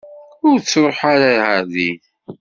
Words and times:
Ur 0.47 0.55
ttruḥ 0.59 0.99
ara 1.13 1.31
ɣer 1.47 1.61
din. 1.73 1.99